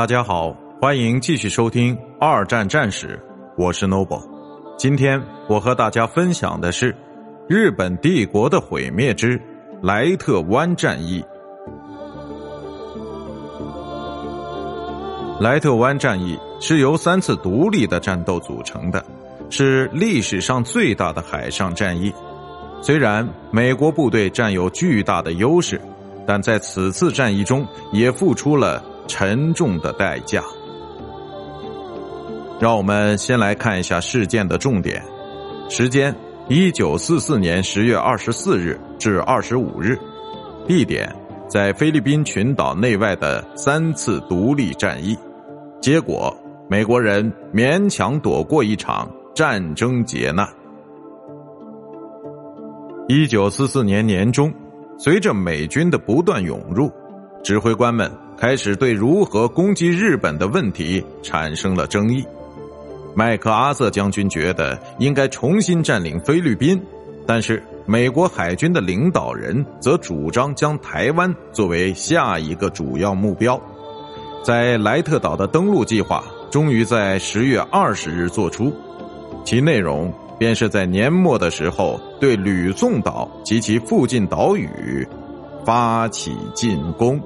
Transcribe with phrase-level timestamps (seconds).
[0.00, 3.22] 大家好，欢迎继续收听二战战史，
[3.54, 4.22] 我是 Noble。
[4.78, 6.96] 今天我和大家分享的是
[7.46, 9.38] 日本帝国的毁灭之
[9.82, 11.22] 莱特湾战役。
[15.38, 19.04] 莱特湾战役是由三次独立的战斗组成的，
[19.50, 22.10] 是历史上最大的海上战役。
[22.80, 25.78] 虽然美国部队占有巨大的优势，
[26.26, 28.82] 但在此次战役中也付出了。
[29.10, 30.40] 沉重的代价。
[32.60, 35.02] 让我们先来看一下事件的重点：
[35.68, 36.14] 时间
[36.48, 39.98] 一九四四年十月二十四日至二十五日，
[40.68, 41.12] 地点
[41.48, 45.18] 在菲律宾群岛内外的三次独立战役。
[45.80, 46.32] 结果，
[46.68, 50.46] 美国人勉强躲过一场战争劫难。
[53.08, 54.52] 一九四四年年中，
[54.96, 56.92] 随着美军的不断涌入，
[57.42, 58.08] 指挥官们。
[58.40, 62.24] 开始对如何攻击日本的问题产生了争议。
[63.14, 66.80] 麦克阿瑟将军觉得应该重新占领菲律宾，
[67.26, 73.60] 但是美国海军的领导人则主张将台湾作为下一个主要目标。
[74.42, 78.72] 在莱特岛的登陆计划终于在十月二十日做出，
[79.44, 85.06] 其内容便是在年末的时候对吕宋岛及其附近岛屿
[85.62, 87.20] 发起进攻。